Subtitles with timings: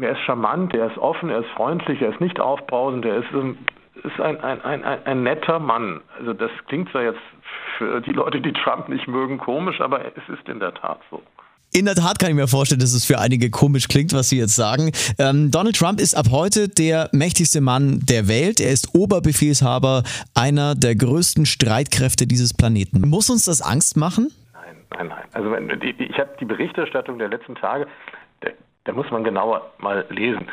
[0.00, 3.28] er ist charmant, er ist offen, er ist freundlich, er ist nicht aufbrausend, er ist,
[4.04, 6.00] ist ein, ein, ein, ein, netter Mann.
[6.18, 7.20] Also das klingt zwar jetzt
[7.78, 11.22] für die Leute, die Trump nicht mögen, komisch, aber es ist in der Tat so.
[11.74, 14.36] In der Tat kann ich mir vorstellen, dass es für einige komisch klingt, was Sie
[14.36, 14.92] jetzt sagen.
[15.18, 18.60] Ähm, Donald Trump ist ab heute der mächtigste Mann der Welt.
[18.60, 20.02] Er ist Oberbefehlshaber
[20.34, 23.00] einer der größten Streitkräfte dieses Planeten.
[23.08, 24.30] Muss uns das Angst machen?
[24.52, 25.24] Nein, nein, nein.
[25.32, 25.50] Also
[25.80, 27.86] ich habe die Berichterstattung der letzten Tage,
[28.84, 30.48] da, muss man genauer mal lesen.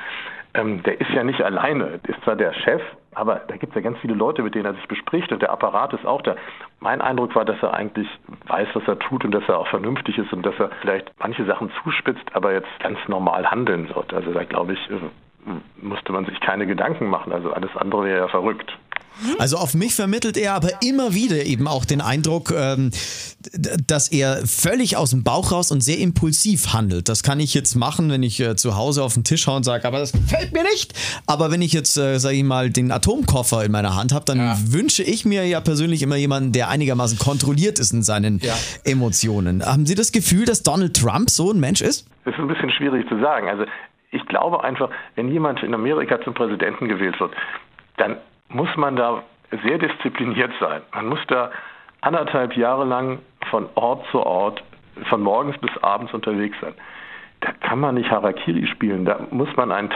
[0.53, 2.81] Ähm, der ist ja nicht alleine, ist zwar der Chef,
[3.13, 5.51] aber da gibt es ja ganz viele Leute, mit denen er sich bespricht und der
[5.51, 6.35] Apparat ist auch da.
[6.79, 8.07] Mein Eindruck war, dass er eigentlich
[8.47, 11.45] weiß, was er tut und dass er auch vernünftig ist und dass er vielleicht manche
[11.45, 14.13] Sachen zuspitzt, aber jetzt ganz normal handeln wird.
[14.13, 14.95] Also da glaube ich, äh,
[15.81, 17.31] musste man sich keine Gedanken machen.
[17.31, 18.77] Also alles andere wäre ja verrückt.
[19.37, 22.91] Also auf mich vermittelt er aber immer wieder eben auch den Eindruck, ähm,
[23.85, 27.09] dass er völlig aus dem Bauch raus und sehr impulsiv handelt.
[27.09, 29.63] Das kann ich jetzt machen, wenn ich äh, zu Hause auf den Tisch haue und
[29.63, 30.93] sage, aber das gefällt mir nicht.
[31.27, 34.37] Aber wenn ich jetzt, äh, sage ich mal, den Atomkoffer in meiner Hand habe, dann
[34.37, 34.57] ja.
[34.67, 38.53] wünsche ich mir ja persönlich immer jemanden, der einigermaßen kontrolliert ist in seinen ja.
[38.83, 39.65] Emotionen.
[39.65, 42.07] Haben Sie das Gefühl, dass Donald Trump so ein Mensch ist?
[42.25, 43.49] Das ist ein bisschen schwierig zu sagen.
[43.49, 43.65] Also
[44.11, 47.33] ich glaube einfach, wenn jemand in Amerika zum Präsidenten gewählt wird,
[47.97, 48.17] dann
[48.49, 49.23] muss man da
[49.63, 50.81] sehr diszipliniert sein.
[50.93, 51.51] Man muss da
[52.01, 53.19] anderthalb Jahre lang
[53.49, 54.63] von Ort zu Ort,
[55.09, 56.73] von morgens bis abends unterwegs sein.
[57.41, 59.89] Da kann man nicht Harakiri spielen, da muss man einen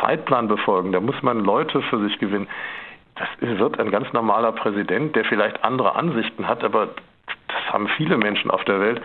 [0.00, 2.48] Zeitplan befolgen, da muss man Leute für sich gewinnen.
[3.16, 6.88] Das wird ein ganz normaler Präsident, der vielleicht andere Ansichten hat, aber
[7.48, 9.02] das haben viele Menschen auf der Welt.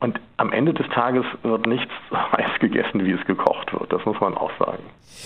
[0.00, 3.92] Und am Ende des Tages wird nichts so heiß gegessen, wie es gekocht wird.
[3.92, 4.82] Das muss man auch sagen.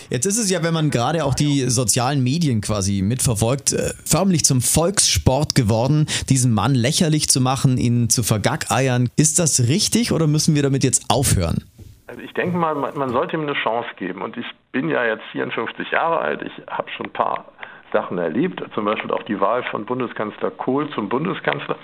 [0.08, 4.44] Jetzt ist es ja, wenn man gerade auch die sozialen Medien quasi mitverfolgt, äh, förmlich
[4.44, 9.10] zum Volkssport geworden, diesen Mann lächerlich zu machen, ihn zu vergackeiern.
[9.16, 11.64] Ist das richtig oder müssen wir damit jetzt aufhören?
[12.06, 14.22] Also ich denke mal, man sollte ihm eine Chance geben.
[14.22, 16.42] Und ich bin ja jetzt 54 Jahre alt.
[16.42, 17.46] Ich habe schon ein paar
[17.92, 21.76] Sachen erlebt, zum Beispiel auch die Wahl von Bundeskanzler Kohl zum Bundeskanzler.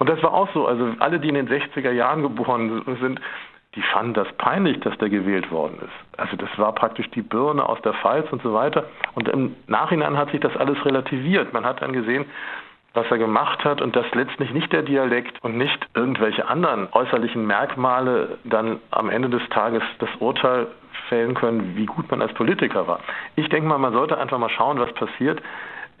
[0.00, 0.66] Und das war auch so.
[0.66, 3.20] Also alle, die in den 60er Jahren geboren sind,
[3.76, 6.18] die fanden das peinlich, dass der gewählt worden ist.
[6.18, 8.86] Also das war praktisch die Birne aus der Pfalz und so weiter.
[9.14, 11.52] Und im Nachhinein hat sich das alles relativiert.
[11.52, 12.24] Man hat dann gesehen,
[12.94, 17.46] was er gemacht hat und dass letztlich nicht der Dialekt und nicht irgendwelche anderen äußerlichen
[17.46, 20.66] Merkmale dann am Ende des Tages das Urteil
[21.08, 23.00] fällen können, wie gut man als Politiker war.
[23.36, 25.40] Ich denke mal, man sollte einfach mal schauen, was passiert.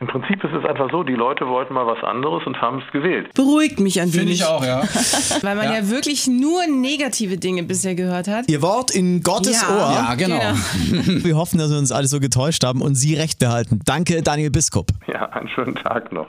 [0.00, 2.90] Im Prinzip ist es einfach so, die Leute wollten mal was anderes und haben es
[2.90, 3.34] gewählt.
[3.34, 4.18] Beruhigt mich ein wenig.
[4.18, 4.82] Finde ich auch, ja.
[5.42, 5.74] Weil man ja.
[5.74, 5.90] ja.
[5.90, 8.50] wirklich nur negative Dinge bisher gehört hat.
[8.50, 9.68] Ihr Wort in Gottes ja.
[9.68, 9.92] Ohr.
[9.92, 10.38] Ja, genau.
[10.38, 11.24] genau.
[11.24, 13.80] wir hoffen, dass wir uns alle so getäuscht haben und Sie recht behalten.
[13.84, 14.86] Danke, Daniel Biskup.
[15.06, 16.28] Ja, einen schönen Tag noch.